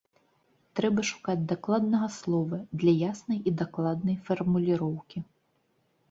[0.77, 5.23] Трэба шукаць дакладнага слова для яснай і дакладнай фармуліроўкі.